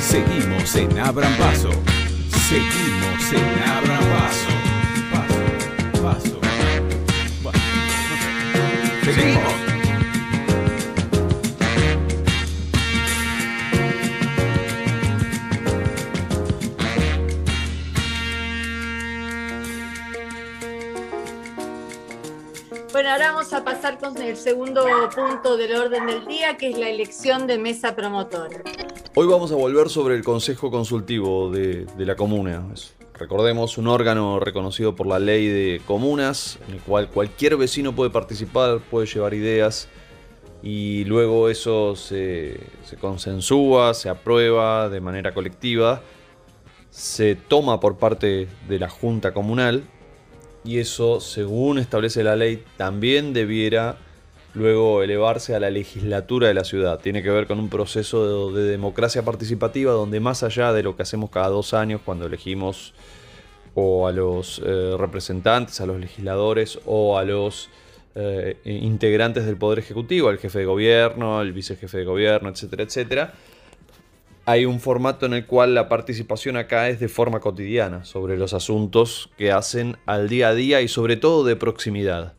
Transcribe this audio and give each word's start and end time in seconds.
Seguimos 0.00 0.74
en 0.76 0.98
Abran 0.98 1.32
Paso. 1.36 1.70
Seguimos 2.48 3.32
en 3.32 3.68
Abran 3.68 4.04
Paso. 4.10 4.52
Paso, 5.12 5.42
paso. 6.02 6.40
paso. 7.42 7.60
Seguimos. 9.04 9.57
A 23.58 23.64
pasar 23.64 23.98
con 23.98 24.16
el 24.22 24.36
segundo 24.36 24.86
punto 25.12 25.56
del 25.56 25.74
orden 25.74 26.06
del 26.06 26.26
día, 26.26 26.56
que 26.56 26.70
es 26.70 26.78
la 26.78 26.88
elección 26.88 27.48
de 27.48 27.58
mesa 27.58 27.96
promotora. 27.96 28.62
Hoy 29.16 29.26
vamos 29.26 29.50
a 29.50 29.56
volver 29.56 29.88
sobre 29.88 30.14
el 30.14 30.22
Consejo 30.22 30.70
Consultivo 30.70 31.50
de, 31.50 31.84
de 31.84 32.06
la 32.06 32.14
Comuna. 32.14 32.64
Es, 32.72 32.94
recordemos, 33.14 33.76
un 33.76 33.88
órgano 33.88 34.38
reconocido 34.38 34.94
por 34.94 35.08
la 35.08 35.18
ley 35.18 35.48
de 35.48 35.80
comunas, 35.86 36.60
en 36.68 36.74
el 36.74 36.80
cual 36.82 37.08
cualquier 37.08 37.56
vecino 37.56 37.96
puede 37.96 38.10
participar, 38.10 38.78
puede 38.78 39.06
llevar 39.06 39.34
ideas 39.34 39.88
y 40.62 41.04
luego 41.06 41.48
eso 41.48 41.96
se, 41.96 42.60
se 42.84 42.96
consensúa, 42.96 43.92
se 43.92 44.08
aprueba 44.08 44.88
de 44.88 45.00
manera 45.00 45.34
colectiva, 45.34 46.00
se 46.90 47.34
toma 47.34 47.80
por 47.80 47.96
parte 47.96 48.46
de 48.68 48.78
la 48.78 48.88
Junta 48.88 49.34
Comunal 49.34 49.82
y 50.64 50.78
eso, 50.78 51.20
según 51.20 51.78
establece 51.78 52.22
la 52.22 52.36
ley, 52.36 52.62
también 52.76 53.32
debiera 53.32 53.96
luego 54.54 55.02
elevarse 55.02 55.54
a 55.54 55.60
la 55.60 55.70
legislatura 55.70 56.48
de 56.48 56.54
la 56.54 56.64
ciudad. 56.64 57.00
Tiene 57.00 57.22
que 57.22 57.30
ver 57.30 57.46
con 57.46 57.58
un 57.58 57.68
proceso 57.68 58.52
de, 58.52 58.62
de 58.62 58.70
democracia 58.70 59.24
participativa 59.24 59.92
donde 59.92 60.20
más 60.20 60.42
allá 60.42 60.72
de 60.72 60.82
lo 60.82 60.96
que 60.96 61.02
hacemos 61.02 61.30
cada 61.30 61.48
dos 61.48 61.74
años 61.74 62.00
cuando 62.04 62.26
elegimos 62.26 62.94
o 63.80 64.08
a 64.08 64.12
los 64.12 64.60
eh, 64.64 64.96
representantes, 64.98 65.80
a 65.80 65.86
los 65.86 66.00
legisladores 66.00 66.80
o 66.84 67.16
a 67.16 67.22
los 67.22 67.70
eh, 68.16 68.56
integrantes 68.64 69.46
del 69.46 69.56
Poder 69.56 69.78
Ejecutivo, 69.78 70.28
al 70.28 70.38
jefe 70.38 70.60
de 70.60 70.64
gobierno, 70.64 71.38
al 71.38 71.52
vicejefe 71.52 71.98
de 71.98 72.04
gobierno, 72.04 72.48
etcétera, 72.48 72.82
etcétera, 72.82 73.34
hay 74.48 74.64
un 74.64 74.80
formato 74.80 75.26
en 75.26 75.34
el 75.34 75.44
cual 75.44 75.74
la 75.74 75.90
participación 75.90 76.56
acá 76.56 76.88
es 76.88 77.00
de 77.00 77.08
forma 77.08 77.38
cotidiana 77.38 78.06
sobre 78.06 78.38
los 78.38 78.54
asuntos 78.54 79.28
que 79.36 79.52
hacen 79.52 79.98
al 80.06 80.30
día 80.30 80.48
a 80.48 80.54
día 80.54 80.80
y 80.80 80.88
sobre 80.88 81.18
todo 81.18 81.44
de 81.44 81.54
proximidad. 81.54 82.32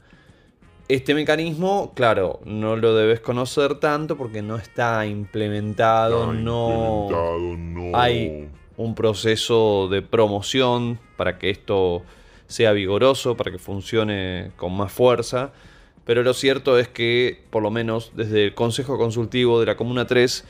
Este 0.87 1.13
mecanismo, 1.13 1.93
claro, 1.93 2.39
no 2.45 2.77
lo 2.77 2.95
debes 2.95 3.19
conocer 3.19 3.75
tanto 3.75 4.17
porque 4.17 4.41
no 4.41 4.55
está 4.55 5.05
implementado, 5.05 6.33
no, 6.33 7.09
hay 7.93 8.49
un 8.75 8.95
proceso 8.95 9.87
de 9.87 10.01
promoción 10.01 10.97
para 11.15 11.37
que 11.37 11.51
esto 11.51 12.01
sea 12.47 12.71
vigoroso, 12.71 13.37
para 13.37 13.51
que 13.51 13.59
funcione 13.59 14.49
con 14.55 14.75
más 14.75 14.91
fuerza. 14.91 15.51
Pero 16.05 16.23
lo 16.23 16.33
cierto 16.33 16.79
es 16.79 16.87
que, 16.87 17.43
por 17.51 17.61
lo 17.61 17.69
menos 17.69 18.13
desde 18.15 18.45
el 18.45 18.55
Consejo 18.55 18.97
Consultivo 18.97 19.59
de 19.59 19.67
la 19.67 19.77
Comuna 19.77 20.07
3, 20.07 20.43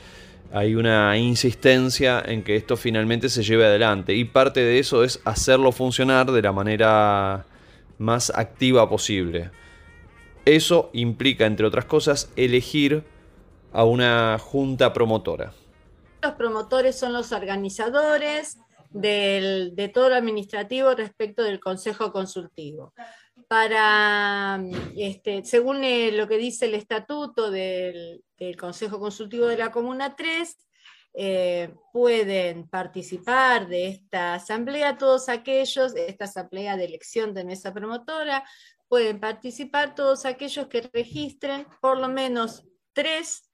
hay 0.52 0.74
una 0.74 1.16
insistencia 1.16 2.22
en 2.24 2.42
que 2.42 2.56
esto 2.56 2.76
finalmente 2.76 3.28
se 3.28 3.42
lleve 3.42 3.66
adelante. 3.66 4.14
Y 4.14 4.24
parte 4.24 4.60
de 4.60 4.78
eso 4.78 5.04
es 5.04 5.20
hacerlo 5.24 5.72
funcionar 5.72 6.30
de 6.30 6.42
la 6.42 6.52
manera 6.52 7.46
más 7.98 8.30
activa 8.30 8.88
posible. 8.88 9.50
Eso 10.44 10.90
implica, 10.92 11.46
entre 11.46 11.66
otras 11.66 11.84
cosas, 11.84 12.30
elegir 12.36 13.04
a 13.72 13.84
una 13.84 14.38
junta 14.40 14.92
promotora. 14.92 15.52
Los 16.22 16.32
promotores 16.32 16.98
son 16.98 17.12
los 17.12 17.32
organizadores 17.32 18.58
del- 18.90 19.76
de 19.76 19.88
todo 19.88 20.08
lo 20.08 20.16
administrativo 20.16 20.94
respecto 20.94 21.44
del 21.44 21.60
Consejo 21.60 22.12
Consultivo. 22.12 22.92
Para, 23.50 24.60
este, 24.96 25.44
según 25.44 25.82
eh, 25.82 26.12
lo 26.12 26.28
que 26.28 26.38
dice 26.38 26.66
el 26.66 26.74
estatuto 26.74 27.50
del, 27.50 28.22
Consejo 28.56 29.00
Consultivo 29.00 29.46
de 29.46 29.58
la 29.58 29.72
Comuna 29.72 30.14
3, 30.14 30.56
eh, 31.14 31.74
pueden 31.92 32.68
participar 32.68 33.66
de 33.66 33.88
esta 33.88 34.34
asamblea 34.34 34.98
todos 34.98 35.28
aquellos, 35.28 35.96
esta 35.96 36.26
asamblea 36.26 36.76
de 36.76 36.84
elección 36.84 37.34
de 37.34 37.44
mesa 37.44 37.74
promotora, 37.74 38.44
pueden 38.86 39.18
participar 39.18 39.96
todos 39.96 40.26
aquellos 40.26 40.68
que 40.68 40.88
registren 40.92 41.66
por 41.80 41.98
lo 41.98 42.08
menos 42.08 42.64
tres 42.92 43.50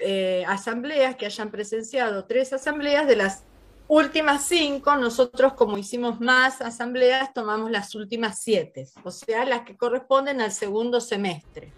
eh, 0.00 0.44
asambleas, 0.46 1.16
que 1.16 1.26
hayan 1.26 1.50
presenciado 1.50 2.26
tres 2.26 2.52
asambleas 2.52 3.08
de 3.08 3.16
las 3.16 3.44
últimas 3.88 4.46
cinco, 4.46 4.96
nosotros 4.96 5.54
como 5.54 5.78
hicimos 5.78 6.20
más 6.20 6.60
asambleas, 6.60 7.32
tomamos 7.34 7.70
las 7.70 7.94
últimas 7.94 8.38
siete, 8.38 8.88
o 9.02 9.10
sea, 9.10 9.44
las 9.44 9.62
que 9.62 9.76
corresponden 9.76 10.40
al 10.40 10.52
segundo 10.52 11.00
semestre. 11.00 11.72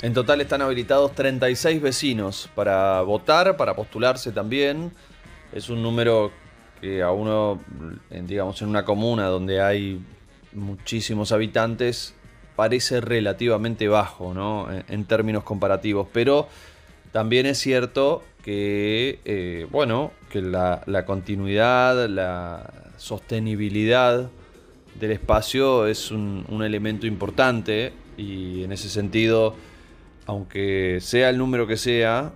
En 0.00 0.14
total 0.14 0.40
están 0.40 0.62
habilitados 0.62 1.14
36 1.14 1.82
vecinos 1.82 2.48
para 2.54 3.02
votar, 3.02 3.56
para 3.56 3.74
postularse 3.74 4.32
también. 4.32 4.92
Es 5.52 5.68
un 5.68 5.82
número 5.82 6.32
que 6.80 7.02
a 7.02 7.10
uno, 7.10 7.60
en, 8.10 8.26
digamos, 8.26 8.60
en 8.62 8.68
una 8.68 8.84
comuna 8.84 9.26
donde 9.26 9.60
hay 9.60 10.00
muchísimos 10.52 11.32
habitantes, 11.32 12.14
parece 12.56 13.00
relativamente 13.00 13.88
bajo, 13.88 14.34
¿no? 14.34 14.72
En, 14.72 14.84
en 14.88 15.04
términos 15.04 15.44
comparativos. 15.44 16.08
Pero 16.12 16.48
también 17.12 17.46
es 17.46 17.58
cierto 17.58 18.22
que, 18.42 19.20
eh, 19.24 19.66
bueno, 19.70 20.12
que 20.30 20.42
la, 20.42 20.82
la 20.86 21.04
continuidad, 21.04 22.08
la 22.08 22.92
sostenibilidad 22.96 24.30
del 24.98 25.10
espacio 25.12 25.86
es 25.86 26.10
un, 26.10 26.44
un 26.48 26.62
elemento 26.62 27.06
importante 27.06 27.92
y 28.16 28.64
en 28.64 28.72
ese 28.72 28.88
sentido, 28.88 29.54
aunque 30.26 30.98
sea 31.00 31.30
el 31.30 31.38
número 31.38 31.66
que 31.66 31.76
sea, 31.76 32.32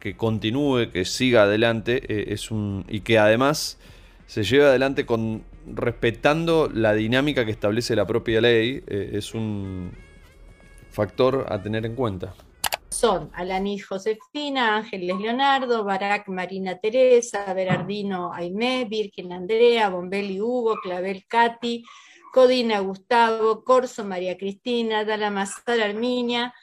que 0.00 0.16
continúe, 0.16 0.90
que 0.92 1.04
siga 1.04 1.42
adelante, 1.42 2.02
eh, 2.08 2.32
es 2.32 2.50
un 2.50 2.84
y 2.88 3.00
que 3.00 3.18
además 3.18 3.78
se 4.26 4.44
lleve 4.44 4.66
adelante 4.66 5.06
con 5.06 5.42
respetando 5.66 6.70
la 6.72 6.94
dinámica 6.94 7.44
que 7.44 7.50
establece 7.50 7.96
la 7.96 8.06
propia 8.06 8.40
ley, 8.40 8.82
eh, 8.86 9.10
es 9.14 9.34
un 9.34 9.92
factor 10.90 11.46
a 11.48 11.60
tener 11.62 11.84
en 11.84 11.94
cuenta. 11.94 12.34
Son 12.90 13.30
Alanis 13.34 13.86
Josefina, 13.86 14.76
Ángeles 14.76 15.18
Leonardo, 15.18 15.84
Barak 15.84 16.28
Marina 16.28 16.78
Teresa, 16.78 17.52
Berardino 17.52 18.32
Aimé, 18.32 18.86
Virgen 18.86 19.32
Andrea, 19.32 19.88
Bombelli 19.90 20.40
Hugo, 20.40 20.76
Clavel 20.82 21.24
Cati, 21.26 21.84
Codina 22.32 22.80
Gustavo, 22.80 23.62
Corso 23.62 24.04
María 24.04 24.36
Cristina, 24.36 25.04
Dalamazar 25.04 25.80
Arminia, 25.80 26.54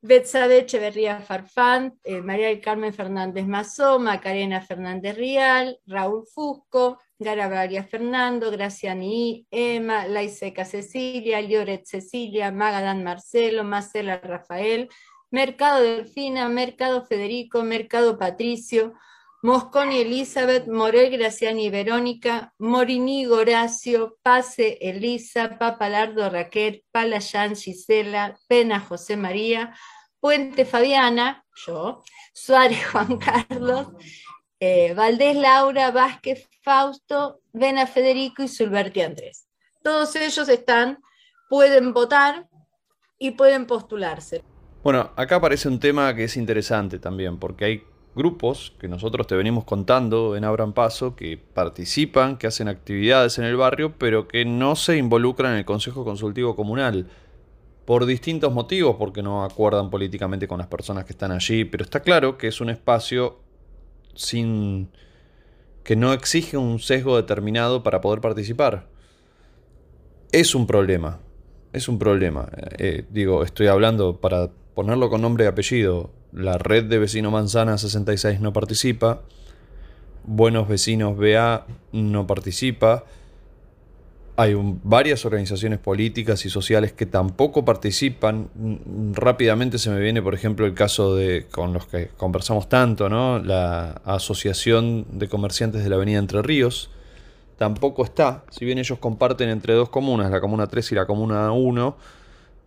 Betsabe 0.00 0.58
Echeverría 0.58 1.20
Farfán, 1.20 1.98
eh, 2.04 2.22
María 2.22 2.48
del 2.48 2.60
Carmen 2.60 2.94
Fernández 2.94 3.46
Mazó, 3.46 3.98
Macarena 3.98 4.60
Fernández 4.60 5.16
Rial, 5.16 5.80
Raúl 5.86 6.24
Fusco, 6.26 6.98
Garavaria 7.18 7.82
Fernando, 7.82 8.50
Graciani 8.52 9.44
Emma, 9.50 10.06
Laiseca 10.06 10.64
Cecilia, 10.64 11.40
Lloret 11.40 11.84
Cecilia, 11.84 12.52
Magadán 12.52 13.02
Marcelo, 13.02 13.64
Marcela 13.64 14.18
Rafael, 14.18 14.88
Mercado 15.30 15.82
Delfina, 15.82 16.48
Mercado 16.48 17.04
Federico, 17.04 17.62
Mercado 17.62 18.18
Patricio, 18.18 18.94
Mosconi 19.42 20.00
Elizabeth, 20.00 20.66
Morel 20.66 21.16
Graciani 21.16 21.70
Verónica, 21.70 22.52
Morini 22.58 23.24
Horacio, 23.26 24.18
Pase 24.22 24.78
Elisa, 24.80 25.58
Papalardo 25.58 26.28
Raquel, 26.28 26.82
Palayán 26.90 27.54
Gisela, 27.54 28.36
Pena 28.48 28.80
José 28.80 29.16
María, 29.16 29.76
Puente 30.18 30.64
Fabiana, 30.64 31.44
yo, 31.66 32.02
Suárez 32.32 32.84
Juan 32.90 33.18
Carlos, 33.18 33.88
eh, 34.58 34.92
Valdés 34.94 35.36
Laura, 35.36 35.92
Vázquez 35.92 36.48
Fausto, 36.62 37.40
Vena 37.52 37.86
Federico 37.86 38.42
y 38.42 38.48
Sulberti 38.48 39.02
Andrés. 39.02 39.46
Todos 39.84 40.16
ellos 40.16 40.48
están, 40.48 40.98
pueden 41.48 41.92
votar 41.92 42.48
y 43.18 43.32
pueden 43.32 43.66
postularse. 43.66 44.42
Bueno, 44.82 45.10
acá 45.16 45.36
aparece 45.36 45.68
un 45.68 45.80
tema 45.80 46.14
que 46.14 46.24
es 46.24 46.36
interesante 46.36 46.98
también, 46.98 47.38
porque 47.38 47.64
hay 47.64 47.82
grupos 48.14 48.74
que 48.78 48.88
nosotros 48.88 49.26
te 49.26 49.34
venimos 49.34 49.64
contando 49.64 50.36
en 50.36 50.44
Abran 50.44 50.72
Paso 50.72 51.14
que 51.14 51.36
participan, 51.36 52.36
que 52.36 52.46
hacen 52.46 52.68
actividades 52.68 53.38
en 53.38 53.44
el 53.44 53.56
barrio, 53.56 53.94
pero 53.98 54.28
que 54.28 54.44
no 54.44 54.76
se 54.76 54.96
involucran 54.96 55.52
en 55.52 55.58
el 55.58 55.64
Consejo 55.64 56.04
Consultivo 56.04 56.56
Comunal. 56.56 57.06
Por 57.84 58.04
distintos 58.06 58.52
motivos, 58.52 58.96
porque 58.98 59.22
no 59.22 59.44
acuerdan 59.44 59.88
políticamente 59.88 60.46
con 60.46 60.58
las 60.58 60.66
personas 60.66 61.04
que 61.04 61.12
están 61.12 61.32
allí, 61.32 61.64
pero 61.64 61.84
está 61.84 62.00
claro 62.00 62.36
que 62.36 62.48
es 62.48 62.60
un 62.60 62.70
espacio 62.70 63.38
sin 64.14 64.90
que 65.84 65.96
no 65.96 66.12
exige 66.12 66.56
un 66.56 66.80
sesgo 66.80 67.16
determinado 67.16 67.82
para 67.82 68.00
poder 68.00 68.20
participar. 68.20 68.88
es 70.32 70.54
un 70.54 70.66
problema. 70.66 71.20
Es 71.72 71.88
un 71.88 71.98
problema. 71.98 72.48
Eh, 72.78 73.04
digo, 73.10 73.42
estoy 73.42 73.68
hablando 73.68 74.20
para 74.20 74.50
ponerlo 74.78 75.10
con 75.10 75.20
nombre 75.20 75.44
y 75.44 75.48
apellido. 75.48 76.12
La 76.30 76.56
red 76.56 76.84
de 76.84 77.00
vecino 77.00 77.32
Manzana 77.32 77.76
66 77.76 78.40
no 78.40 78.52
participa. 78.52 79.22
Buenos 80.22 80.68
Vecinos 80.68 81.16
BA 81.18 81.66
no 81.90 82.28
participa. 82.28 83.02
Hay 84.36 84.54
varias 84.84 85.24
organizaciones 85.24 85.80
políticas 85.80 86.46
y 86.46 86.48
sociales 86.48 86.92
que 86.92 87.06
tampoco 87.06 87.64
participan. 87.64 88.50
Rápidamente 89.14 89.78
se 89.78 89.90
me 89.90 89.98
viene, 89.98 90.22
por 90.22 90.36
ejemplo, 90.36 90.64
el 90.64 90.74
caso 90.74 91.16
de 91.16 91.48
con 91.50 91.72
los 91.72 91.88
que 91.88 92.10
conversamos 92.16 92.68
tanto, 92.68 93.08
¿no? 93.08 93.40
La 93.40 94.00
Asociación 94.04 95.06
de 95.10 95.28
Comerciantes 95.28 95.82
de 95.82 95.90
la 95.90 95.96
Avenida 95.96 96.20
Entre 96.20 96.40
Ríos. 96.40 96.88
Tampoco 97.56 98.04
está, 98.04 98.44
si 98.50 98.64
bien 98.64 98.78
ellos 98.78 99.00
comparten 99.00 99.48
entre 99.48 99.74
dos 99.74 99.88
comunas, 99.88 100.30
la 100.30 100.40
comuna 100.40 100.68
3 100.68 100.92
y 100.92 100.94
la 100.94 101.06
comuna 101.06 101.50
1, 101.50 101.96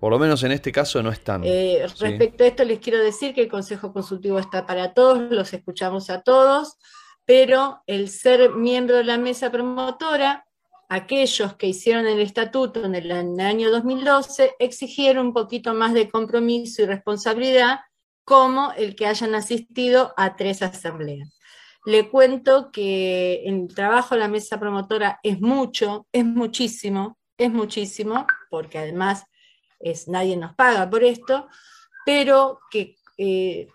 por 0.01 0.11
lo 0.11 0.19
menos 0.19 0.43
en 0.43 0.51
este 0.51 0.73
caso 0.73 1.01
no 1.01 1.11
están. 1.11 1.43
Eh, 1.45 1.85
respecto 1.97 2.43
a 2.43 2.47
esto 2.47 2.65
les 2.65 2.79
quiero 2.79 3.01
decir 3.01 3.33
que 3.33 3.41
el 3.41 3.47
Consejo 3.47 3.93
Consultivo 3.93 4.37
está 4.37 4.65
para 4.65 4.93
todos, 4.93 5.31
los 5.31 5.53
escuchamos 5.53 6.09
a 6.09 6.21
todos 6.21 6.77
pero 7.25 7.81
el 7.87 8.09
ser 8.09 8.55
miembro 8.55 8.97
de 8.97 9.03
la 9.03 9.17
mesa 9.17 9.51
promotora, 9.51 10.45
aquellos 10.89 11.55
que 11.55 11.67
hicieron 11.67 12.05
el 12.05 12.19
estatuto 12.19 12.83
en 12.83 12.95
el, 12.95 13.39
año 13.39 13.71
2012 13.71 14.55
exigieron 14.59 15.27
un 15.27 15.33
poquito 15.33 15.73
más 15.73 15.93
de 15.93 16.09
compromiso 16.09 16.81
y 16.81 16.87
responsabilidad, 16.87 17.79
como 18.23 18.71
el 18.73 18.95
que 18.95 19.07
hayan 19.07 19.33
asistido 19.35 20.13
a 20.17 20.35
tres 20.35 20.61
asambleas. 20.61 21.37
Le 21.85 22.09
cuento 22.09 22.69
que 22.71 23.43
el 23.45 23.73
trabajo 23.73 24.15
de 24.15 24.21
la 24.21 24.27
mesa 24.27 24.59
promotora 24.59 25.19
es 25.23 25.39
mucho, 25.39 26.07
es 26.11 26.25
muchísimo, 26.25 27.17
es 27.37 27.49
muchísimo, 27.49 28.27
porque 28.49 28.77
además 28.77 29.23
es, 29.83 30.07
nadie 30.07 30.37
nos 30.37 30.53
paga 30.55 30.89
por 30.89 31.03
esto, 31.03 31.47
pero 32.05 32.59
que 32.69 32.97
eh, 33.17 33.67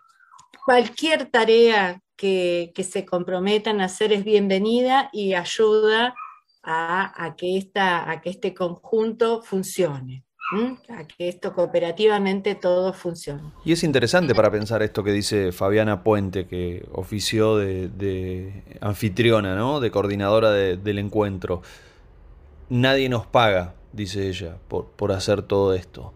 cualquier 0.65 1.27
tarea 1.27 2.01
que, 2.17 2.73
se 2.91 3.05
comprometan 3.05 3.81
a 3.81 3.85
hacer 3.85 4.13
es 4.13 4.25
bienvenida 4.25 5.11
y 5.13 5.35
ayuda 5.35 6.15
a, 6.63 7.35
que, 7.37 7.57
esta, 7.57 8.11
a 8.11 8.21
que 8.21 8.31
este 8.31 8.53
conjunto 8.53 9.43
funcione. 9.43 10.25
a 10.89 11.05
que 11.07 11.29
esto 11.29 11.53
cooperativamente 11.53 12.55
todo 12.55 12.93
funcione. 12.93 13.43
Y 13.65 13.73
es 13.73 13.85
interesante 13.85 14.35
para 14.35 14.51
pensar 14.51 14.83
esto 14.83 15.05
que 15.05 15.13
dice 15.13 15.53
Fabiana 15.53 16.03
Puente, 16.03 16.47
que 16.47 16.87
ofició 16.93 17.57
de, 17.57 18.63
anfitriona, 18.81 19.55
¿no? 19.55 19.81
de 19.81 19.91
coordinadora 19.91 20.51
del 20.51 20.99
encuentro. 20.99 21.63
Nadie 22.69 23.09
nos 23.09 23.27
paga, 23.27 23.75
dice 23.97 24.29
ella, 24.29 24.59
por, 24.69 24.87
por 24.87 25.13
hacer 25.13 25.43
todo 25.43 25.75
esto 25.75 26.13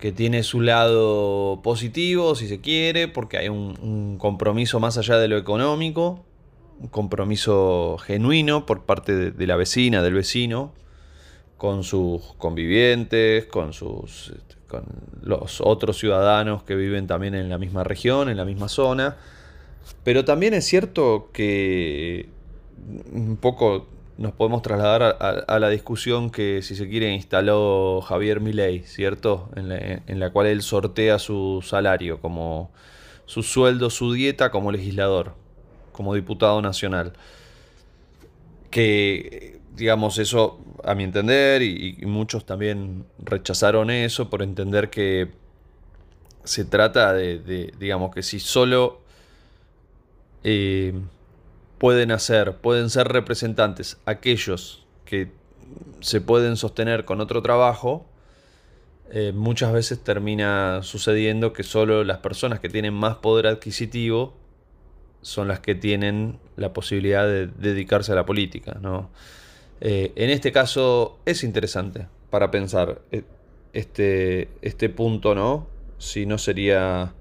que 0.00 0.12
tiene 0.12 0.42
su 0.42 0.62
lado 0.62 1.60
positivo, 1.62 2.34
si 2.34 2.48
se 2.48 2.60
quiere, 2.60 3.06
porque 3.06 3.36
hay 3.36 3.48
un, 3.50 4.16
compromiso 4.18 4.80
más 4.80 4.96
allá 4.96 5.18
de 5.18 5.28
lo 5.28 5.36
económico, 5.36 6.24
un 6.80 6.88
compromiso 6.88 7.98
genuino 7.98 8.64
por 8.64 8.84
parte 8.84 9.30
de, 9.30 9.46
la 9.46 9.56
vecina, 9.56 10.02
del 10.02 10.14
vecino, 10.14 10.72
con 11.58 11.84
sus 11.84 12.22
convivientes, 12.38 13.44
con, 13.44 13.74
sus, 13.74 14.32
este, 14.34 14.54
con 14.66 14.84
los 15.22 15.60
otros 15.60 15.98
ciudadanos 15.98 16.62
que 16.62 16.74
viven 16.74 17.06
también 17.06 17.34
en 17.34 17.50
la 17.50 17.58
misma 17.58 17.84
región, 17.84 18.30
en 18.30 18.38
la 18.38 18.46
misma 18.46 18.68
zona. 18.68 19.18
Pero 20.02 20.24
también 20.24 20.54
es 20.54 20.64
cierto 20.64 21.28
que 21.34 22.30
un 23.12 23.36
poco 23.36 23.86
nos 24.20 24.34
podemos 24.34 24.60
trasladar 24.60 25.16
a, 25.48 25.58
la 25.58 25.70
discusión 25.70 26.28
que, 26.28 26.60
si 26.60 26.76
se 26.76 26.90
quiere, 26.90 27.10
instaló 27.10 28.02
Javier 28.02 28.40
Milei, 28.40 28.80
¿cierto? 28.80 29.48
En 29.56 30.20
la, 30.20 30.30
cual 30.30 30.48
él 30.48 30.60
sortea 30.60 31.18
su 31.18 31.64
salario, 31.66 32.20
como 32.20 32.70
su 33.24 33.42
sueldo, 33.42 33.88
su 33.88 34.12
dieta 34.12 34.50
como 34.50 34.72
legislador, 34.72 35.36
como 35.92 36.14
diputado 36.14 36.60
nacional. 36.60 37.14
Que, 38.70 39.58
digamos, 39.74 40.18
eso, 40.18 40.60
a 40.84 40.94
mi 40.94 41.04
entender, 41.04 41.62
y, 41.62 41.96
muchos 42.04 42.44
también 42.44 43.06
rechazaron 43.20 43.88
eso 43.88 44.28
por 44.28 44.42
entender 44.42 44.90
que 44.90 45.30
se 46.44 46.66
trata 46.66 47.14
de, 47.14 47.72
digamos, 47.78 48.14
que 48.14 48.22
si 48.22 48.38
solo... 48.38 49.00
Eh, 50.44 50.92
pueden 51.80 52.12
hacer, 52.12 52.58
pueden 52.58 52.90
ser 52.90 53.08
representantes 53.08 53.96
aquellos 54.04 54.84
que 55.06 55.32
se 56.00 56.20
pueden 56.20 56.58
sostener 56.58 57.06
con 57.06 57.22
otro 57.22 57.40
trabajo, 57.40 58.06
eh, 59.10 59.32
muchas 59.34 59.72
veces 59.72 60.04
termina 60.04 60.82
sucediendo 60.82 61.54
que 61.54 61.62
solo 61.62 62.04
las 62.04 62.18
personas 62.18 62.60
que 62.60 62.68
tienen 62.68 62.92
más 62.92 63.16
poder 63.16 63.46
adquisitivo 63.46 64.34
son 65.22 65.48
las 65.48 65.60
que 65.60 65.74
tienen 65.74 66.38
la 66.56 66.74
posibilidad 66.74 67.26
de 67.26 67.46
dedicarse 67.46 68.12
a 68.12 68.14
la 68.14 68.26
política. 68.26 68.76
¿no? 68.82 69.10
Eh, 69.80 70.12
en 70.16 70.28
este 70.28 70.52
caso 70.52 71.18
es 71.24 71.42
interesante 71.42 72.08
para 72.28 72.50
pensar 72.50 73.00
eh, 73.10 73.22
este, 73.72 74.50
este 74.60 74.90
punto, 74.90 75.34
¿no? 75.34 75.66
Si 75.96 76.26
no 76.26 76.36
sería 76.36 77.14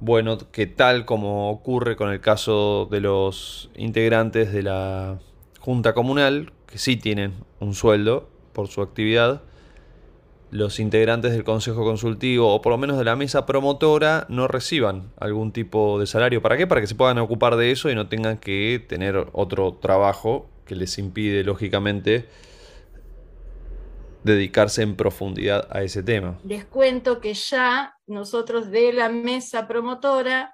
bueno, 0.00 0.38
que 0.52 0.66
tal 0.66 1.04
como 1.04 1.50
ocurre 1.50 1.96
con 1.96 2.10
el 2.10 2.20
caso 2.20 2.88
de 2.90 3.00
los 3.00 3.70
integrantes 3.76 4.52
de 4.52 4.62
la 4.62 5.18
Junta 5.60 5.94
Comunal, 5.94 6.52
que 6.66 6.78
sí 6.78 6.96
tienen 6.96 7.32
un 7.60 7.74
sueldo 7.74 8.28
por 8.52 8.68
su 8.68 8.82
actividad, 8.82 9.42
los 10.50 10.78
integrantes 10.78 11.32
del 11.32 11.44
Consejo 11.44 11.84
Consultivo 11.84 12.54
o 12.54 12.62
por 12.62 12.70
lo 12.70 12.78
menos 12.78 12.98
de 12.98 13.04
la 13.04 13.16
mesa 13.16 13.46
promotora 13.46 14.26
no 14.28 14.48
reciban 14.48 15.10
algún 15.18 15.52
tipo 15.52 15.98
de 15.98 16.06
salario. 16.06 16.40
¿Para 16.40 16.56
qué? 16.56 16.66
Para 16.66 16.80
que 16.80 16.86
se 16.86 16.94
puedan 16.94 17.18
ocupar 17.18 17.56
de 17.56 17.70
eso 17.72 17.90
y 17.90 17.94
no 17.94 18.08
tengan 18.08 18.38
que 18.38 18.84
tener 18.86 19.26
otro 19.32 19.74
trabajo 19.74 20.48
que 20.66 20.76
les 20.76 20.98
impide, 20.98 21.42
lógicamente, 21.44 22.26
dedicarse 24.26 24.82
en 24.82 24.96
profundidad 24.96 25.68
a 25.70 25.82
ese 25.82 26.02
tema. 26.02 26.38
Les 26.44 26.64
cuento 26.64 27.20
que 27.20 27.32
ya 27.32 27.96
nosotros 28.06 28.70
de 28.70 28.92
la 28.92 29.08
mesa 29.08 29.66
promotora 29.68 30.52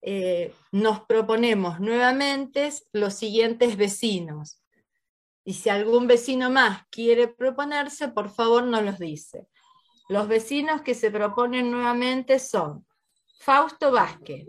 eh, 0.00 0.54
nos 0.72 1.00
proponemos 1.00 1.80
nuevamente 1.80 2.70
los 2.92 3.14
siguientes 3.14 3.76
vecinos. 3.76 4.62
Y 5.44 5.54
si 5.54 5.68
algún 5.68 6.06
vecino 6.06 6.50
más 6.50 6.84
quiere 6.90 7.26
proponerse, 7.26 8.08
por 8.08 8.30
favor 8.30 8.62
nos 8.64 8.84
los 8.84 8.98
dice. 8.98 9.48
Los 10.08 10.28
vecinos 10.28 10.82
que 10.82 10.94
se 10.94 11.10
proponen 11.10 11.70
nuevamente 11.70 12.38
son 12.38 12.86
Fausto 13.40 13.90
Vázquez, 13.90 14.46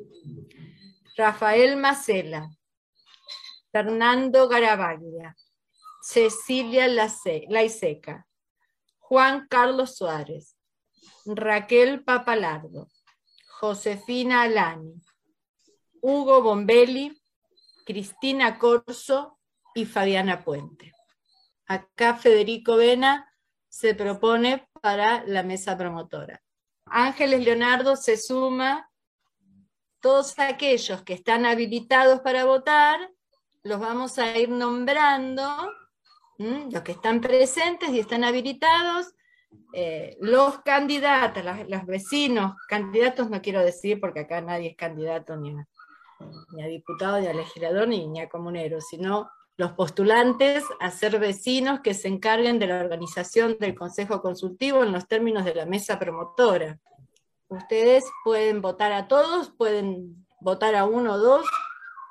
Rafael 1.18 1.78
Macela, 1.78 2.50
Fernando 3.72 4.48
Garabaglia, 4.48 5.36
Cecilia 6.02 6.88
Laiseca, 6.88 8.28
Juan 9.12 9.46
Carlos 9.50 9.98
Suárez, 9.98 10.56
Raquel 11.26 12.02
Papalardo, 12.02 12.88
Josefina 13.60 14.44
Alani, 14.44 14.94
Hugo 16.02 16.42
Bombelli, 16.42 17.22
Cristina 17.86 18.58
Corso 18.58 19.38
y 19.76 19.86
Fabiana 19.86 20.42
Puente. 20.46 20.94
Acá 21.68 22.16
Federico 22.16 22.78
Vena 22.78 23.30
se 23.68 23.96
propone 23.96 24.66
para 24.82 25.26
la 25.28 25.44
mesa 25.44 25.78
promotora. 25.78 26.42
Ángeles 26.86 27.44
Leonardo 27.44 27.98
se 27.98 28.16
suma. 28.16 28.90
Todos 30.00 30.40
aquellos 30.40 31.04
que 31.04 31.16
están 31.16 31.46
habilitados 31.46 32.22
para 32.22 32.46
votar, 32.46 33.12
los 33.64 33.78
vamos 33.78 34.18
a 34.20 34.38
ir 34.38 34.48
nombrando 34.48 35.70
los 36.72 36.82
que 36.82 36.94
están 36.94 37.22
presentes 37.22 37.90
y 37.90 38.00
están 38.00 38.24
habilitados, 38.24 39.14
eh, 39.74 40.18
los 40.20 40.60
candidatos, 40.60 41.44
los 41.68 41.86
vecinos, 41.86 42.56
candidatos 42.68 43.30
no 43.30 43.42
quiero 43.42 43.62
decir 43.62 44.00
porque 44.00 44.22
acá 44.22 44.42
nadie 44.42 44.70
es 44.70 44.76
candidato 44.76 45.36
ni 45.38 45.56
a, 46.62 46.68
diputado, 46.68 47.20
ni 47.20 47.28
a 47.28 47.34
legislador, 47.34 47.88
ni, 47.88 48.08
ni 48.08 48.20
a 48.20 48.30
comunero, 48.30 48.80
sino 48.82 49.30
los 49.58 49.74
postulantes 49.74 50.64
a 50.80 50.90
ser 50.92 51.20
vecinos 51.20 51.82
que 51.82 51.94
se 51.94 52.08
encarguen 52.08 52.60
de 52.60 52.68
la 52.68 52.80
organización 52.80 53.58
del 53.60 53.76
Consejo 53.76 54.22
Consultivo 54.22 54.84
en 54.84 54.92
los 54.92 55.08
términos 55.08 55.46
de 55.46 55.56
la 55.56 55.66
mesa 55.66 56.00
promotora. 56.00 56.80
Ustedes 57.48 58.06
pueden 58.24 58.62
votar 58.62 58.92
a 58.94 59.08
todos, 59.08 59.52
pueden 59.52 60.26
votar 60.40 60.76
a 60.76 60.86
uno 60.86 61.14
o 61.14 61.18
dos, 61.18 61.46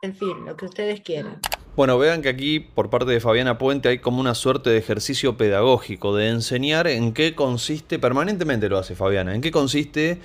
en 0.03 0.15
fin, 0.15 0.45
lo 0.45 0.57
que 0.57 0.67
ustedes 0.67 1.01
quieran. 1.01 1.41
Bueno, 1.77 1.99
vean 1.99 2.21
que 2.21 2.29
aquí 2.29 2.61
por 2.61 2.91
parte 2.91 3.13
de 3.13 3.21
Fabiana 3.21 3.57
Puente 3.57 3.89
hay 3.89 3.99
como 3.99 4.21
una 4.21 4.35
suerte 4.35 4.71
de 4.71 4.79
ejercicio 4.79 5.37
pedagógico, 5.37 6.17
de 6.17 6.29
enseñar 6.29 6.89
en 6.89 7.13
qué 7.13 7.35
consiste, 7.35 7.99
permanentemente 7.99 8.69
lo 8.69 8.77
hace 8.77 8.97
Fabiana, 8.97 9.35
en 9.35 9.41
qué 9.41 9.53
consiste 9.53 10.19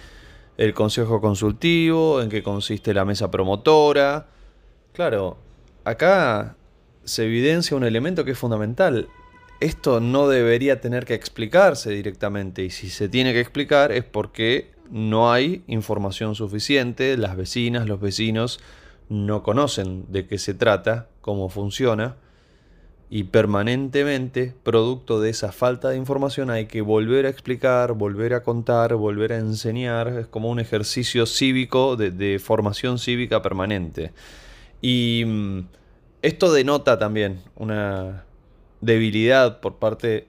el 0.58 0.74
consejo 0.74 1.22
consultivo, 1.22 2.22
en 2.22 2.30
qué 2.30 2.42
consiste 2.42 2.94
la 2.94 3.06
mesa 3.06 3.30
promotora. 3.30 4.28
Claro, 4.94 5.38
acá 5.84 6.56
se 7.04 7.26
evidencia 7.26 7.78
un 7.78 7.84
elemento 7.84 8.26
que 8.26 8.32
es 8.32 8.38
fundamental. 8.38 9.08
esto 9.62 10.00
no 10.02 10.28
debería 10.28 10.82
tener 10.82 11.06
que 11.06 11.14
explicarse 11.14 11.92
directamente 11.92 12.64
y 12.64 12.70
si 12.72 12.90
se 12.90 13.08
tiene 13.08 13.32
que 13.34 13.40
explicar 13.40 13.92
es 13.92 14.04
porque 14.04 14.72
no 14.92 15.32
hay 15.32 15.64
información 15.68 16.36
suficiente, 16.36 17.18
las 17.18 17.38
vecinas, 17.38 17.88
los 17.88 18.02
vecinos 18.02 18.60
no 19.10 19.44
conocen 19.44 20.06
de 20.10 20.28
qué 20.28 20.38
se 20.38 20.54
trata, 20.54 21.10
cómo 21.22 21.50
funciona 21.50 22.18
y 23.10 23.26
permanentemente, 23.26 24.56
producto 24.64 25.22
de 25.22 25.30
esa 25.30 25.52
falta 25.52 25.90
de 25.90 25.98
información, 25.98 26.50
hay 26.50 26.66
que 26.66 26.82
volver 26.82 27.28
a 27.28 27.30
explicar, 27.30 27.94
volver 27.94 28.34
a 28.34 28.44
contar, 28.44 28.96
volver 28.96 29.32
a 29.34 29.38
enseñar. 29.38 30.08
Es 30.08 30.28
como 30.28 30.50
un 30.50 30.60
ejercicio 30.60 31.26
cívico 31.26 31.96
de, 31.96 32.40
formación 32.40 32.98
cívica 32.98 33.42
permanente. 33.42 34.12
Y 34.82 35.24
mm, 35.26 35.68
esto 36.24 36.52
denota 36.52 36.98
también 36.98 37.42
una 37.56 38.26
debilidad 38.82 39.60
por 39.60 39.76
parte 39.76 40.28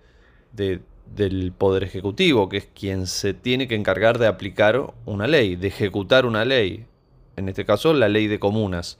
del 0.52 1.52
Poder 1.56 1.82
Ejecutivo, 1.82 2.48
que 2.48 2.58
es 2.58 2.66
quien 2.66 3.06
se 3.06 3.32
tiene 3.32 3.68
que 3.68 3.74
encargar 3.74 4.18
de 4.18 4.26
aplicar 4.26 4.92
una 5.06 5.26
ley, 5.26 5.56
de 5.56 5.68
ejecutar 5.68 6.26
una 6.26 6.44
ley. 6.44 6.84
En 7.36 7.48
este 7.48 7.64
caso, 7.64 7.92
la 7.92 8.08
ley 8.08 8.26
de 8.26 8.38
comunas. 8.38 8.98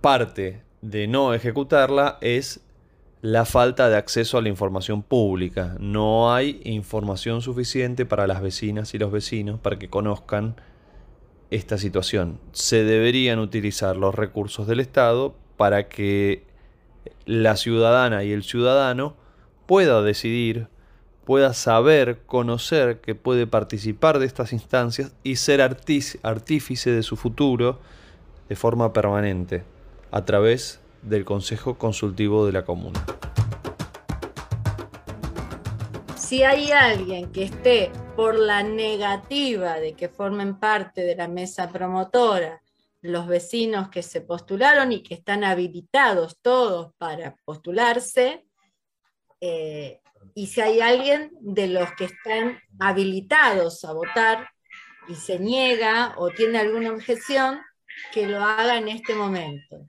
Parte 0.00 0.62
de 0.80 1.06
no 1.06 1.34
ejecutarla 1.34 2.18
es 2.20 2.60
la 3.22 3.44
falta 3.44 3.90
de 3.90 3.96
acceso 3.96 4.38
a 4.38 4.42
la 4.42 4.48
información 4.48 5.02
pública. 5.02 5.76
No 5.78 6.32
hay 6.32 6.60
información 6.64 7.42
suficiente 7.42 8.06
para 8.06 8.26
las 8.26 8.40
vecinas 8.40 8.94
y 8.94 8.98
los 8.98 9.12
vecinos 9.12 9.60
para 9.60 9.78
que 9.78 9.90
conozcan 9.90 10.56
esta 11.50 11.76
situación. 11.76 12.40
Se 12.52 12.84
deberían 12.84 13.38
utilizar 13.38 13.96
los 13.96 14.14
recursos 14.14 14.66
del 14.66 14.80
Estado 14.80 15.34
para 15.56 15.88
que 15.88 16.44
la 17.26 17.56
ciudadana 17.56 18.24
y 18.24 18.32
el 18.32 18.42
ciudadano 18.42 19.16
pueda 19.66 20.02
decidir, 20.02 20.68
pueda 21.30 21.54
saber, 21.54 22.22
conocer 22.26 23.00
que 23.00 23.14
puede 23.14 23.46
participar 23.46 24.18
de 24.18 24.26
estas 24.26 24.52
instancias 24.52 25.14
y 25.22 25.36
ser 25.36 25.60
artífice 25.62 26.90
de 26.90 27.04
su 27.04 27.16
futuro 27.16 27.78
de 28.48 28.56
forma 28.56 28.92
permanente 28.92 29.62
a 30.10 30.24
través 30.24 30.80
del 31.02 31.24
Consejo 31.24 31.78
Consultivo 31.78 32.46
de 32.46 32.52
la 32.52 32.64
Comuna. 32.64 33.00
Si 36.16 36.42
hay 36.42 36.72
alguien 36.72 37.30
que 37.30 37.44
esté 37.44 37.92
por 38.16 38.36
la 38.36 38.64
negativa 38.64 39.74
de 39.74 39.92
que 39.92 40.08
formen 40.08 40.58
parte 40.58 41.02
de 41.02 41.14
la 41.14 41.28
mesa 41.28 41.70
promotora 41.70 42.60
los 43.02 43.28
vecinos 43.28 43.88
que 43.88 44.02
se 44.02 44.20
postularon 44.20 44.90
y 44.90 45.04
que 45.04 45.14
están 45.14 45.44
habilitados 45.44 46.38
todos 46.42 46.92
para 46.98 47.36
postularse, 47.44 48.44
eh, 49.40 49.99
y 50.34 50.46
si 50.48 50.60
hay 50.60 50.80
alguien 50.80 51.30
de 51.40 51.68
los 51.68 51.92
que 51.92 52.04
están 52.04 52.60
habilitados 52.78 53.84
a 53.84 53.92
votar 53.92 54.50
y 55.08 55.14
se 55.14 55.38
niega 55.38 56.14
o 56.16 56.30
tiene 56.30 56.58
alguna 56.58 56.92
objeción, 56.92 57.60
que 58.12 58.26
lo 58.26 58.42
haga 58.42 58.78
en 58.78 58.88
este 58.88 59.14
momento. 59.14 59.86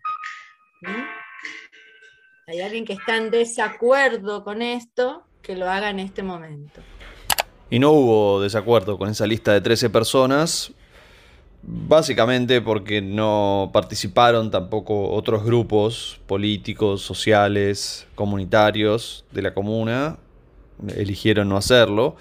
Hay 2.48 2.62
alguien 2.62 2.86
que 2.86 2.94
está 2.94 3.18
en 3.18 3.32
desacuerdo 3.32 4.44
con 4.44 4.62
esto, 4.62 5.24
que 5.42 5.56
lo 5.56 5.70
haga 5.70 5.90
en 5.90 6.00
este 6.00 6.24
momento. 6.24 6.82
Y 7.70 7.80
no 7.80 7.92
hubo 7.92 8.42
desacuerdo 8.42 8.98
con 8.98 9.10
esa 9.10 9.26
lista 9.26 9.54
de 9.54 9.62
13 9.62 9.90
personas, 9.90 10.74
básicamente 11.64 12.60
porque 12.60 13.02
no 13.02 13.70
participaron 13.72 14.52
tampoco 14.52 15.12
otros 15.12 15.44
grupos 15.46 16.20
políticos, 16.28 17.02
sociales, 17.02 18.08
comunitarios 18.16 19.24
de 19.32 19.42
la 19.42 19.54
comuna, 19.54 20.18
eligieron 20.96 21.50
no 21.50 21.58
hacerlo. 21.58 22.16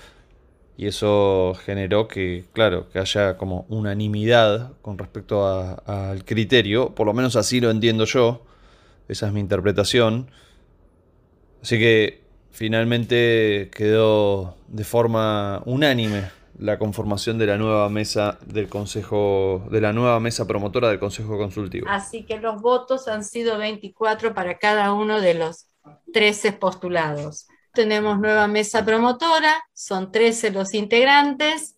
Y 0.77 0.87
eso 0.87 1.55
generó 1.67 2.09
que, 2.09 2.47
claro, 2.55 2.89
que 2.89 2.99
haya 2.99 3.37
como 3.37 3.67
unanimidad 3.69 4.73
con 4.81 4.97
respecto 4.97 5.47
al 5.47 6.25
criterio, 6.25 6.95
por 6.95 7.07
lo 7.07 7.13
menos 7.13 7.37
así 7.37 7.61
lo 7.61 7.71
entiendo 7.71 8.07
yo, 8.07 8.47
esa 9.07 9.27
es 9.27 9.33
mi 9.35 9.41
interpretación. 9.41 10.31
Así 11.63 11.79
que 11.79 12.23
finalmente 12.51 13.71
quedó 13.75 14.57
de 14.69 14.85
forma 14.85 15.63
unánime 15.67 16.31
la 16.59 16.79
conformación 16.79 17.37
de 17.37 17.47
la 17.47 17.59
nueva 17.59 17.89
mesa 17.91 18.39
del 18.47 18.69
Consejo, 18.69 19.67
de 19.71 19.83
la 19.83 19.93
nueva 19.93 20.19
mesa 20.19 20.47
promotora 20.47 20.89
del 20.89 20.99
Consejo 20.99 21.37
Consultivo. 21.37 21.89
Así 21.91 22.25
que 22.25 22.39
los 22.39 22.63
votos 22.63 23.07
han 23.07 23.25
sido 23.25 23.59
24 23.59 24.33
para 24.33 24.59
cada 24.59 24.95
uno 24.95 25.21
de 25.21 25.35
los 25.35 25.67
13 26.15 26.53
postulados 26.53 27.49
tenemos 27.73 28.19
nueva 28.19 28.47
mesa 28.49 28.85
promotora, 28.85 29.63
son 29.73 30.11
13 30.13 30.51
los 30.51 30.75
integrantes, 30.75 31.77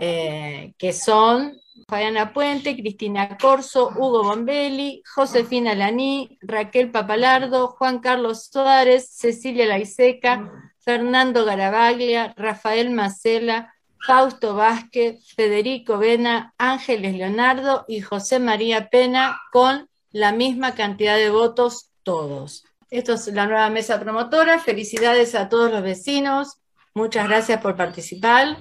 eh, 0.00 0.74
que 0.78 0.92
son 0.92 1.60
Fabiana 1.88 2.32
Puente, 2.32 2.76
Cristina 2.76 3.36
Corso, 3.38 3.90
Hugo 3.96 4.22
Bombelli, 4.22 5.02
Josefina 5.14 5.74
Laní, 5.74 6.38
Raquel 6.42 6.90
Papalardo, 6.90 7.68
Juan 7.68 8.00
Carlos 8.00 8.48
Suárez, 8.50 9.10
Cecilia 9.10 9.66
Laiseca, 9.66 10.52
Fernando 10.80 11.44
Garabaglia, 11.44 12.34
Rafael 12.36 12.90
Macela, 12.90 13.74
Fausto 14.06 14.54
Vázquez, 14.54 15.32
Federico 15.34 15.98
Vena, 15.98 16.54
Ángeles 16.58 17.14
Leonardo 17.14 17.84
y 17.88 18.00
José 18.00 18.38
María 18.38 18.88
Pena, 18.90 19.40
con 19.52 19.88
la 20.10 20.32
misma 20.32 20.74
cantidad 20.74 21.16
de 21.16 21.30
votos 21.30 21.90
todos. 22.02 22.64
Esto 22.90 23.14
es 23.14 23.26
la 23.28 23.46
nueva 23.46 23.68
mesa 23.68 24.00
promotora. 24.00 24.58
Felicidades 24.58 25.34
a 25.34 25.48
todos 25.48 25.70
los 25.70 25.82
vecinos. 25.82 26.58
Muchas 26.94 27.28
gracias 27.28 27.60
por 27.60 27.76
participar. 27.76 28.56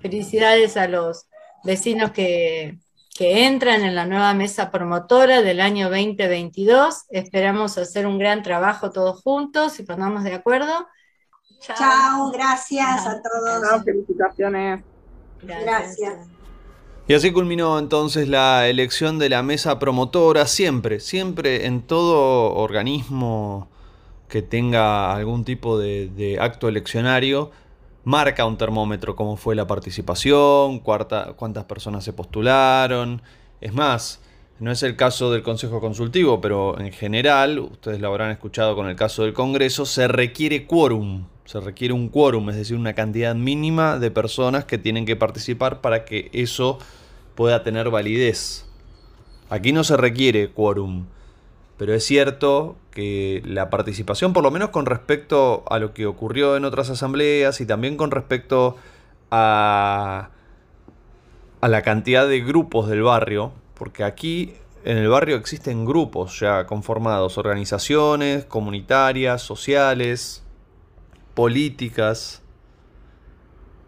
Felicidades 0.00 0.76
a 0.76 0.88
los 0.88 1.26
vecinos 1.64 2.10
que, 2.10 2.78
entran 3.24 3.84
en 3.84 3.94
la 3.94 4.04
nueva 4.04 4.34
mesa 4.34 4.72
promotora 4.72 5.42
del 5.42 5.60
año 5.60 5.88
2022. 5.88 7.04
Esperamos 7.10 7.78
hacer 7.78 8.04
un 8.04 8.18
gran 8.18 8.42
trabajo 8.42 8.90
todos 8.90 9.22
juntos 9.22 9.78
y 9.78 9.84
ponamos 9.84 10.24
de 10.24 10.34
acuerdo. 10.34 10.88
Chao, 11.60 12.32
gracias 12.32 13.06
a 13.06 13.22
todos. 13.22 13.84
felicitaciones. 13.84 14.82
gracias. 15.40 16.41
Y 17.08 17.14
así 17.14 17.32
culminó 17.32 17.80
entonces 17.80 18.28
la 18.28 18.68
elección 18.68 19.18
de 19.18 19.28
la 19.28 19.42
mesa 19.42 19.80
promotora, 19.80 20.46
siempre, 20.46 21.00
siempre 21.00 21.66
en 21.66 21.82
todo 21.82 22.54
organismo 22.54 23.68
que 24.28 24.40
tenga 24.40 25.12
algún 25.12 25.44
tipo 25.44 25.78
de, 25.78 26.38
acto 26.40 26.68
eleccionario, 26.68 27.50
marca 28.04 28.46
un 28.46 28.56
termómetro 28.56 29.16
cómo 29.16 29.36
fue 29.36 29.56
la 29.56 29.66
participación, 29.66 30.78
cuántas 30.78 31.64
personas 31.64 32.04
se 32.04 32.12
postularon. 32.12 33.20
Es 33.60 33.74
más, 33.74 34.20
no 34.60 34.70
es 34.70 34.84
el 34.84 34.94
caso 34.94 35.32
del 35.32 35.42
Consejo 35.42 35.80
Consultivo, 35.80 36.40
pero 36.40 36.78
en 36.78 36.92
general, 36.92 37.58
ustedes 37.58 38.00
lo 38.00 38.08
habrán 38.08 38.30
escuchado 38.30 38.76
con 38.76 38.88
el 38.88 38.94
caso 38.94 39.24
del 39.24 39.32
Congreso, 39.32 39.86
se 39.86 40.06
requiere 40.06 40.66
quórum. 40.66 41.24
Se 41.52 41.60
requiere 41.60 41.92
un 41.92 42.08
quórum, 42.08 42.48
es 42.48 42.56
decir, 42.56 42.78
una 42.78 42.94
cantidad 42.94 43.34
mínima 43.34 43.98
de 43.98 44.10
personas 44.10 44.64
que 44.64 44.78
tienen 44.78 45.04
que 45.04 45.16
participar 45.16 45.82
para 45.82 46.06
que 46.06 46.30
eso 46.32 46.78
pueda 47.34 47.62
tener 47.62 47.90
validez. 47.90 48.64
Aquí 49.50 49.70
no 49.72 49.84
se 49.84 49.98
requiere 49.98 50.50
quórum, 50.50 51.04
pero 51.76 51.92
es 51.92 52.06
cierto 52.06 52.76
que 52.90 53.42
la 53.44 53.68
participación, 53.68 54.32
por 54.32 54.42
lo 54.42 54.50
menos 54.50 54.70
con 54.70 54.86
respecto 54.86 55.64
a 55.68 55.78
lo 55.78 55.92
que 55.92 56.06
ocurrió 56.06 56.56
en 56.56 56.64
otras 56.64 56.88
asambleas 56.88 57.60
y 57.60 57.66
también 57.66 57.98
con 57.98 58.10
respecto 58.10 58.78
a, 59.30 60.30
a 61.60 61.68
la 61.68 61.82
cantidad 61.82 62.26
de 62.26 62.40
grupos 62.40 62.88
del 62.88 63.02
barrio, 63.02 63.52
porque 63.74 64.04
aquí 64.04 64.54
en 64.86 64.96
el 64.96 65.08
barrio 65.08 65.36
existen 65.36 65.84
grupos 65.84 66.40
ya 66.40 66.64
conformados, 66.64 67.36
organizaciones 67.36 68.46
comunitarias, 68.46 69.42
sociales, 69.42 70.41
políticas, 71.34 72.42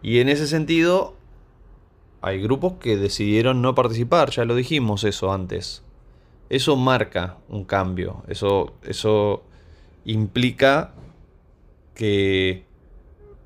y 0.01 0.19
en 0.19 0.29
ese 0.29 0.47
sentido 0.47 1.15
hay 2.21 2.41
grupos 2.41 2.73
que 2.79 2.97
decidieron 2.97 3.61
no 3.61 3.75
participar, 3.75 4.31
ya 4.31 4.45
lo 4.45 4.55
dijimos 4.55 5.03
eso 5.03 5.31
antes. 5.31 5.83
Eso 6.49 6.75
marca 6.75 7.37
un 7.49 7.65
cambio, 7.65 8.23
eso, 8.27 8.75
eso 8.83 9.43
implica 10.05 10.93
que, 11.95 12.65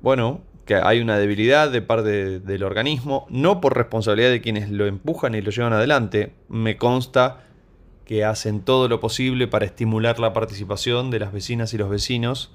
bueno, 0.02 0.42
que 0.66 0.74
hay 0.74 1.00
una 1.00 1.18
debilidad 1.18 1.70
de 1.70 1.82
parte 1.82 2.40
del 2.40 2.62
organismo, 2.62 3.26
no 3.30 3.60
por 3.60 3.76
responsabilidad 3.76 4.30
de 4.30 4.40
quienes 4.40 4.70
lo 4.70 4.86
empujan 4.86 5.34
y 5.34 5.40
lo 5.40 5.50
llevan 5.50 5.72
adelante. 5.72 6.34
Me 6.48 6.76
consta 6.76 7.44
que 8.04 8.24
hacen 8.24 8.60
todo 8.60 8.88
lo 8.88 9.00
posible 9.00 9.48
para 9.48 9.64
estimular 9.64 10.18
la 10.18 10.32
participación 10.32 11.10
de 11.10 11.20
las 11.20 11.32
vecinas 11.32 11.72
y 11.74 11.78
los 11.78 11.88
vecinos, 11.88 12.52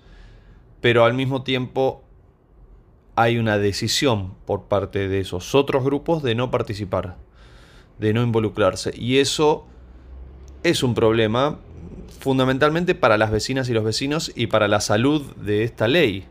pero 0.85 1.03
al 1.03 1.15
mismo 1.15 1.41
tiempo 1.41 2.03
hay 3.15 3.39
una 3.39 3.57
decisión 3.57 4.35
por 4.45 4.65
parte 4.65 5.07
de 5.07 5.19
esos 5.19 5.55
otros 5.55 5.83
grupos 5.83 6.21
de 6.21 6.35
no 6.35 6.51
participar, 6.51 7.17
de 7.97 8.13
no 8.13 8.21
involucrarse. 8.21 8.91
Y 8.95 9.17
eso 9.17 9.65
es 10.61 10.83
un 10.83 10.93
problema, 10.93 11.57
fundamentalmente 12.19 12.93
para 12.93 13.17
las 13.17 13.31
vecinas 13.31 13.67
y 13.67 13.73
los 13.73 13.83
vecinos 13.83 14.31
y 14.35 14.45
para 14.45 14.67
la 14.67 14.79
salud 14.79 15.23
de 15.37 15.63
esta 15.63 15.87
ley. 15.87 16.25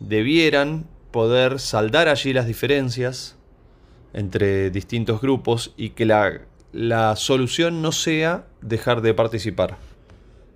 Debieran 0.00 0.88
poder 1.12 1.60
saldar 1.60 2.08
allí 2.08 2.32
las 2.32 2.48
diferencias 2.48 3.36
entre 4.12 4.70
distintos 4.70 5.20
grupos 5.20 5.74
y 5.76 5.90
que 5.90 6.06
la, 6.06 6.40
la 6.72 7.14
solución 7.14 7.82
no 7.82 7.92
sea 7.92 8.48
dejar 8.62 9.00
de 9.00 9.14
participar. 9.14 9.78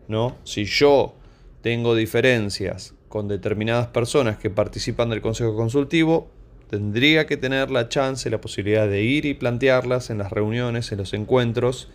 ¿no? 0.09 0.37
Si 0.43 0.65
yo 0.65 1.15
tengo 1.63 1.95
diferencias 1.95 2.93
con 3.15 3.29
determinadas 3.29 3.87
personas 3.87 4.39
que 4.39 4.51
participan 4.51 5.09
del 5.09 5.23
Consejo 5.23 5.55
Consultivo, 5.55 6.27
tendría 6.69 7.27
que 7.27 7.37
tener 7.37 7.71
la 7.71 7.89
chance, 7.89 8.29
la 8.29 8.41
posibilidad 8.41 8.89
de 8.89 9.03
ir 9.03 9.25
y 9.25 9.35
plantearlas 9.35 10.11
en 10.11 10.19
las 10.19 10.33
reuniones, 10.33 10.91
en 10.91 10.99
los 10.99 11.15
encuentros, 11.15 11.89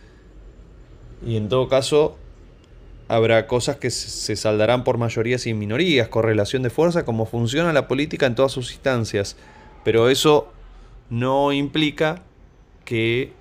y 1.27 1.35
en 1.35 1.49
todo 1.49 1.67
caso 1.67 2.15
habrá 3.09 3.47
cosas 3.47 3.75
que 3.75 3.89
se 3.89 4.37
saldarán 4.37 4.85
por 4.85 4.97
mayorías 4.97 5.45
y 5.45 5.53
minorías, 5.53 6.07
correlación 6.07 6.63
de 6.63 6.69
fuerza, 6.69 7.03
como 7.03 7.25
funciona 7.25 7.73
la 7.73 7.89
política 7.89 8.25
en 8.25 8.35
todas 8.35 8.53
sus 8.53 8.71
instancias. 8.71 9.35
Pero 9.83 10.07
eso 10.07 10.47
no 11.09 11.51
implica 11.51 12.23
que 12.85 13.33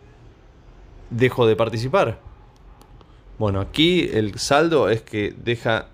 dejo 1.11 1.47
de 1.47 1.55
participar. 1.55 2.19
Bueno, 3.39 3.61
aquí 3.61 4.11
el 4.13 4.37
saldo 4.37 4.89
es 4.89 5.01
que 5.01 5.33
deja, 5.45 5.91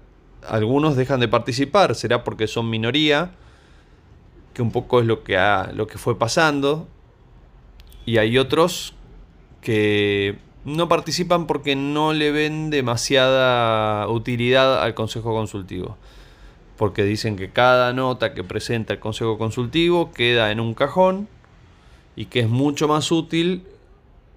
algunos 0.48 0.96
dejan 0.96 1.20
de 1.20 1.28
participar, 1.28 1.94
será 1.94 2.24
porque 2.24 2.46
son 2.46 2.70
minoría, 2.70 3.32
que 4.52 4.62
un 4.62 4.70
poco 4.70 5.00
es 5.00 5.06
lo 5.06 5.24
que, 5.24 5.36
ha, 5.36 5.70
lo 5.74 5.86
que 5.86 5.98
fue 5.98 6.18
pasando, 6.18 6.88
y 8.06 8.18
hay 8.18 8.38
otros 8.38 8.94
que 9.60 10.38
no 10.64 10.88
participan 10.88 11.46
porque 11.46 11.76
no 11.76 12.12
le 12.12 12.30
ven 12.30 12.70
demasiada 12.70 14.08
utilidad 14.08 14.82
al 14.82 14.94
Consejo 14.94 15.32
Consultivo. 15.32 15.96
Porque 16.76 17.04
dicen 17.04 17.36
que 17.36 17.50
cada 17.50 17.92
nota 17.92 18.34
que 18.34 18.42
presenta 18.44 18.94
el 18.94 19.00
Consejo 19.00 19.38
Consultivo 19.38 20.12
queda 20.12 20.50
en 20.50 20.60
un 20.60 20.74
cajón 20.74 21.28
y 22.16 22.26
que 22.26 22.40
es 22.40 22.48
mucho 22.48 22.88
más 22.88 23.12
útil, 23.12 23.64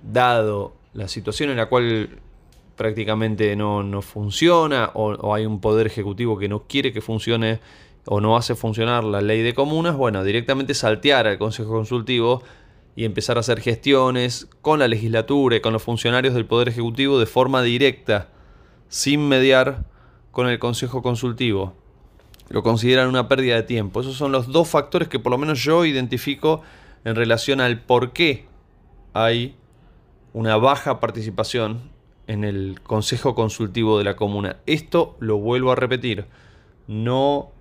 dado 0.04 0.74
la 0.94 1.08
situación 1.08 1.50
en 1.50 1.58
la 1.58 1.68
cual 1.68 2.20
prácticamente 2.78 3.54
no, 3.58 4.02
funciona 4.02 4.92
o, 4.94 5.12
o, 5.14 5.36
hay 5.36 5.46
un 5.46 5.60
poder 5.60 5.88
ejecutivo 5.88 6.38
que 6.38 6.48
no 6.48 6.64
quiere 6.68 6.94
que 6.94 7.02
funcione 7.02 7.60
o 8.06 8.22
no 8.22 8.38
hace 8.38 8.56
funcionar 8.56 9.04
la 9.04 9.20
ley 9.20 9.42
de 9.42 9.54
comunas, 9.54 9.98
bueno, 9.98 10.24
directamente 10.24 10.74
saltear 10.74 11.28
al 11.28 11.38
Consejo 11.38 11.72
Consultivo 11.72 12.42
y 12.96 13.04
empezar 13.04 13.36
a 13.36 13.42
hacer 13.42 13.60
gestiones 13.60 14.48
con 14.62 14.80
la 14.80 14.88
legislatura 14.88 15.58
y 15.58 15.60
con 15.60 15.74
los 15.74 15.84
funcionarios 15.84 16.34
del 16.34 16.46
Poder 16.46 16.70
Ejecutivo 16.70 17.20
de 17.20 17.26
forma 17.26 17.62
directa, 17.62 18.30
sin 18.88 19.28
mediar 19.28 19.84
con 20.32 20.48
el 20.48 20.58
Consejo 20.58 21.02
Consultivo. 21.02 21.74
Lo 22.50 22.64
consideran 22.64 23.10
una 23.10 23.28
pérdida 23.28 23.56
de 23.56 23.64
tiempo. 23.64 24.00
Esos 24.00 24.16
son 24.16 24.32
los 24.32 24.48
dos 24.48 24.70
factores 24.70 25.10
que 25.10 25.20
por 25.20 25.32
lo 25.32 25.38
menos 25.38 25.62
yo 25.62 25.84
identifico 25.84 26.62
en 27.04 27.16
relación 27.16 27.60
al 27.60 27.82
por 27.82 28.14
qué 28.14 28.46
hay 29.14 29.56
una 30.32 30.56
baja 30.56 31.00
participación 31.00 31.97
en 32.28 32.44
el 32.44 32.80
Consejo 32.84 33.34
Consultivo 33.34 33.98
de 33.98 34.04
la 34.04 34.16
Comuna. 34.16 34.58
Esto 34.66 35.16
lo 35.20 35.38
vuelvo 35.38 35.72
a 35.72 35.76
repetir. 35.76 36.26
No 36.88 37.52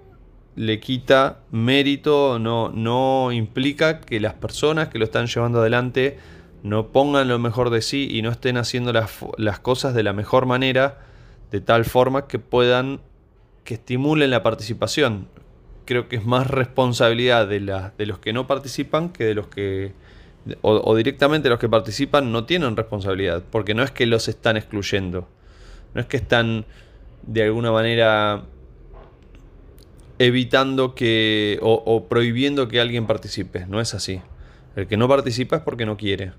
le 0.56 0.80
quita 0.80 1.40
mérito, 1.50 2.38
no, 2.38 2.70
no 2.70 3.30
implica 3.32 4.00
que 4.00 4.20
las 4.20 4.34
personas 4.34 4.88
que 4.88 4.98
lo 4.98 5.04
están 5.04 5.26
llevando 5.26 5.60
adelante 5.60 6.18
no 6.62 6.88
pongan 6.88 7.28
lo 7.28 7.38
mejor 7.38 7.70
de 7.70 7.82
sí 7.82 8.08
y 8.10 8.22
no 8.22 8.30
estén 8.30 8.56
haciendo 8.56 8.92
las, 8.92 9.18
las 9.36 9.60
cosas 9.60 9.94
de 9.94 10.02
la 10.02 10.12
mejor 10.12 10.46
manera, 10.46 10.98
de 11.50 11.60
tal 11.60 11.84
forma 11.84 12.26
que 12.26 12.38
puedan, 12.38 13.00
que 13.64 13.74
estimulen 13.74 14.30
la 14.30 14.42
participación. 14.42 15.28
Creo 15.84 16.08
que 16.08 16.16
es 16.16 16.24
más 16.24 16.48
responsabilidad 16.48 17.46
de, 17.46 17.60
de 17.96 18.06
los 18.06 18.18
que 18.18 18.32
no 18.32 18.46
participan 18.48 19.10
que 19.10 19.24
de 19.24 19.34
los 19.34 19.46
que, 19.46 19.92
o, 20.62 20.94
directamente 20.94 21.48
los 21.48 21.58
que 21.58 21.68
participan 21.68 22.32
no 22.32 22.44
tienen 22.44 22.76
responsabilidad, 22.76 23.42
porque 23.50 23.74
no 23.74 23.82
es 23.82 23.90
que 23.90 24.06
los 24.06 24.28
están 24.28 24.56
excluyendo, 24.56 25.28
no 25.94 26.00
es 26.00 26.06
que 26.06 26.16
están 26.16 26.66
de 27.22 27.42
alguna 27.42 27.72
manera 27.72 28.44
evitando 30.18 30.94
que 30.94 31.58
o, 31.62 32.06
prohibiendo 32.08 32.68
que 32.68 32.80
alguien 32.80 33.06
participe. 33.06 33.66
No 33.66 33.80
es 33.80 33.94
así. 33.94 34.20
El 34.76 34.86
que 34.86 34.96
no 34.96 35.08
participa 35.08 35.56
es 35.56 35.62
porque 35.62 35.86
no 35.86 35.96
quiere. 35.96 36.32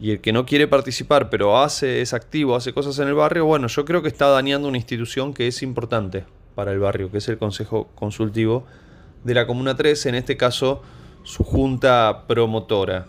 Y 0.00 0.12
el 0.12 0.20
que 0.20 0.32
no 0.32 0.46
quiere 0.46 0.68
participar, 0.68 1.28
pero 1.28 1.58
hace, 1.58 2.00
es 2.00 2.14
activo, 2.14 2.54
hace 2.54 2.72
cosas 2.72 2.98
en 3.00 3.08
el 3.08 3.14
barrio, 3.14 3.46
bueno, 3.46 3.66
yo 3.66 3.84
creo 3.84 4.00
que 4.00 4.08
está 4.08 4.28
dañando 4.28 4.68
una 4.68 4.76
institución 4.76 5.34
que 5.34 5.48
es 5.48 5.62
importante 5.62 6.24
para 6.54 6.72
el 6.72 6.78
barrio, 6.78 7.10
que 7.10 7.18
es 7.18 7.28
el 7.28 7.36
Consejo 7.36 7.88
Consultivo 7.96 8.64
de 9.24 9.34
la 9.34 9.46
Comuna 9.46 9.74
3, 9.76 10.06
en 10.06 10.14
este 10.14 10.36
caso 10.36 10.82
su 11.24 11.42
junta 11.42 12.24
promotora. 12.28 13.06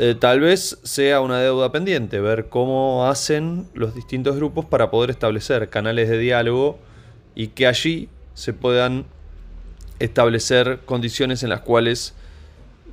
Eh, 0.00 0.14
tal 0.14 0.38
vez 0.38 0.78
sea 0.84 1.20
una 1.20 1.40
deuda 1.40 1.72
pendiente, 1.72 2.20
ver 2.20 2.48
cómo 2.48 3.06
hacen 3.06 3.66
los 3.74 3.96
distintos 3.96 4.36
grupos 4.36 4.64
para 4.64 4.92
poder 4.92 5.10
establecer 5.10 5.70
canales 5.70 6.08
de 6.08 6.18
diálogo 6.18 6.78
y 7.34 7.48
que 7.48 7.66
allí 7.66 8.08
se 8.32 8.52
puedan 8.52 9.06
establecer 9.98 10.78
condiciones 10.84 11.42
en 11.42 11.48
las 11.48 11.62
cuales 11.62 12.14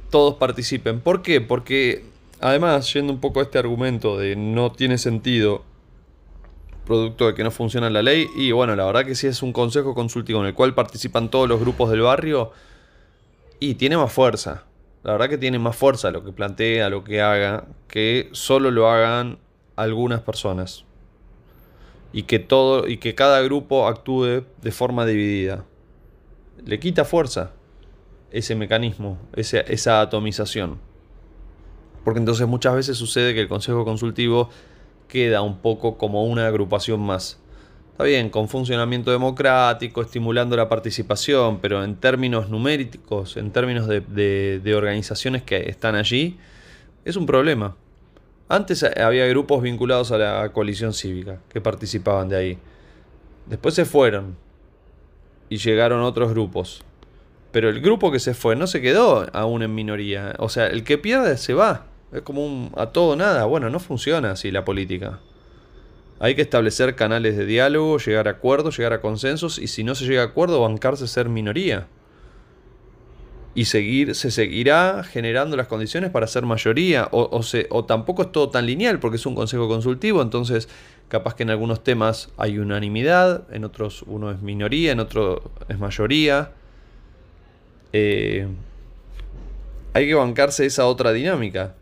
todos 0.09 0.33
participen. 0.37 0.99
¿Por 0.99 1.21
qué? 1.21 1.41
Porque 1.41 2.05
además, 2.41 2.91
yendo 2.91 3.13
un 3.13 3.19
poco 3.19 3.39
a 3.39 3.43
este 3.43 3.59
argumento 3.59 4.17
de 4.17 4.35
no 4.35 4.71
tiene 4.71 4.97
sentido 4.97 5.63
producto 6.87 7.27
de 7.27 7.35
que 7.35 7.43
no 7.43 7.51
funciona 7.51 7.87
la 7.91 8.01
ley, 8.01 8.25
y 8.35 8.51
bueno, 8.51 8.75
la 8.75 8.83
verdad 8.83 9.05
que 9.05 9.13
si 9.13 9.27
es 9.27 9.43
un 9.43 9.53
consejo 9.53 9.93
consultivo 9.93 10.39
en 10.41 10.47
el 10.47 10.53
cual 10.55 10.73
participan 10.73 11.29
todos 11.29 11.47
los 11.47 11.59
grupos 11.59 11.91
del 11.91 12.01
barrio, 12.01 12.51
y 13.59 13.75
tiene 13.75 13.95
más 13.95 14.11
fuerza. 14.11 14.63
La 15.05 15.11
verdad 15.11 15.29
que 15.29 15.37
tiene 15.37 15.59
más 15.59 15.75
fuerza 15.75 16.09
lo 16.09 16.23
que 16.23 16.31
plantea, 16.31 16.89
lo 16.89 17.03
que 17.03 17.21
haga, 17.21 17.67
que 17.87 18.27
solo 18.31 18.71
lo 18.71 18.89
hagan 18.89 19.37
algunas 19.75 20.21
personas 20.21 20.83
y 22.11 22.23
que 22.23 22.39
todo 22.39 22.87
y 22.87 22.97
que 22.97 23.13
cada 23.13 23.39
grupo 23.43 23.87
actúe 23.87 24.45
de 24.63 24.71
forma 24.71 25.05
dividida. 25.05 25.63
Le 26.65 26.79
quita 26.79 27.05
fuerza 27.05 27.51
ese 28.31 28.55
mecanismo, 28.55 29.19
esa 29.35 30.01
atomización. 30.01 30.79
Porque 32.03 32.19
entonces 32.19 32.47
muchas 32.47 32.73
veces 32.73 32.97
sucede 32.97 33.35
que 33.35 33.41
el 33.41 33.47
Consejo 33.47 33.85
Consultivo 33.85 34.49
queda 35.07 35.43
un 35.43 35.59
poco 35.59 35.99
como 35.99 36.25
una 36.25 36.47
agrupación 36.47 36.99
más. 36.99 37.39
Está 37.95 38.03
bien, 38.03 38.29
con 38.29 38.49
funcionamiento 38.49 39.09
democrático, 39.09 40.01
estimulando 40.01 40.57
la 40.57 40.67
participación, 40.67 41.59
pero 41.61 41.81
en 41.81 41.95
términos 41.95 42.49
numéricos, 42.49 43.37
en 43.37 43.51
términos 43.51 43.87
de 43.87 44.73
organizaciones 44.75 45.43
que 45.43 45.69
están 45.69 45.95
allí, 45.95 46.37
es 47.05 47.15
un 47.15 47.25
problema. 47.25 47.77
Antes 48.49 48.83
había 48.83 49.25
grupos 49.27 49.61
vinculados 49.61 50.11
a 50.11 50.17
la 50.17 50.49
coalición 50.51 50.91
cívica 50.91 51.39
que 51.47 51.61
participaban 51.61 52.27
de 52.27 52.35
ahí. 52.35 52.57
Después 53.45 53.73
se 53.73 53.85
fueron 53.85 54.35
y 55.47 55.55
llegaron 55.55 56.01
otros 56.01 56.31
grupos. 56.31 56.83
Pero 57.53 57.69
el 57.69 57.79
grupo 57.79 58.11
que 58.11 58.19
se 58.19 58.33
fue 58.33 58.57
no 58.57 58.67
se 58.67 58.81
quedó 58.81 59.25
aún 59.31 59.63
en 59.63 59.73
minoría. 59.73 60.35
O 60.39 60.49
sea, 60.49 60.67
el 60.67 60.83
que 60.83 60.97
pierde 60.97 61.37
se 61.37 61.53
va. 61.53 61.85
Es 62.11 62.23
como 62.23 62.45
un 62.45 62.73
a 62.75 62.87
todo 62.87 63.15
nada. 63.15 63.45
Bueno, 63.45 63.69
no 63.69 63.79
funciona 63.79 64.31
así 64.31 64.51
la 64.51 64.65
política. 64.65 65.21
Hay 66.19 66.35
que 66.35 66.41
establecer 66.41 66.95
canales 66.95 67.35
de 67.37 67.45
diálogo, 67.45 67.97
llegar 67.97 68.27
a 68.27 68.31
acuerdos, 68.31 68.77
llegar 68.77 68.93
a 68.93 69.01
consensos 69.01 69.59
y 69.59 69.67
si 69.67 69.83
no 69.83 69.95
se 69.95 70.05
llega 70.05 70.21
a 70.21 70.25
acuerdo, 70.25 70.61
bancarse 70.61 71.07
ser 71.07 71.29
minoría 71.29 71.87
y 73.55 73.65
seguir, 73.65 74.15
se 74.15 74.31
seguirá 74.31 75.01
generando 75.03 75.55
las 75.55 75.67
condiciones 75.67 76.11
para 76.11 76.27
ser 76.27 76.45
mayoría, 76.45 77.07
o, 77.11 77.85
tampoco 77.85 78.23
es 78.23 78.31
todo 78.33 78.49
tan 78.49 78.65
lineal 78.65 78.99
porque 78.99 79.15
es 79.15 79.25
un 79.25 79.33
consejo 79.33 79.69
consultivo, 79.69 80.21
entonces 80.21 80.67
capaz 81.07 81.35
que 81.35 81.43
en 81.43 81.49
algunos 81.49 81.81
temas 81.81 82.29
hay 82.35 82.59
unanimidad, 82.59 83.45
en 83.53 83.63
otros 83.63 84.03
uno 84.07 84.29
es 84.29 84.41
minoría, 84.41 84.91
en 84.91 84.99
otro 84.99 85.51
es 85.69 85.79
mayoría. 85.79 86.51
Eh, 87.93 88.47
hay 89.93 90.07
que 90.07 90.15
bancarse 90.15 90.65
esa 90.65 90.85
otra 90.85 91.13
dinámica. 91.13 91.75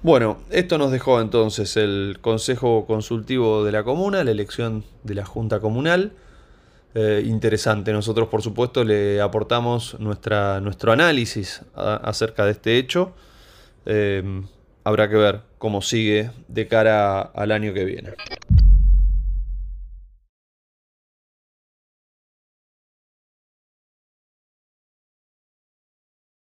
Bueno, 0.00 0.38
esto 0.50 0.78
nos 0.78 0.92
dejó 0.92 1.20
entonces 1.20 1.76
el 1.76 2.18
Consejo 2.20 2.86
Consultivo 2.86 3.64
de 3.64 3.72
la 3.72 3.82
Comuna, 3.82 4.22
la 4.22 4.30
elección 4.30 4.84
de 5.02 5.14
la 5.16 5.24
Junta 5.24 5.58
Comunal. 5.58 6.12
Eh, 6.94 7.24
interesante. 7.26 7.92
Nosotros, 7.92 8.28
por 8.28 8.40
supuesto, 8.40 8.84
le 8.84 9.20
aportamos 9.20 9.98
nuestra, 9.98 10.60
nuestro 10.60 10.92
análisis 10.92 11.62
acerca 11.74 12.44
de 12.44 12.52
este 12.52 12.78
hecho. 12.78 13.12
Eh, 13.86 14.22
habrá 14.84 15.08
que 15.08 15.16
ver 15.16 15.40
cómo 15.58 15.82
sigue 15.82 16.30
de 16.46 16.68
cara 16.68 17.20
al 17.20 17.50
año 17.50 17.74
que 17.74 17.84
viene. 17.84 18.10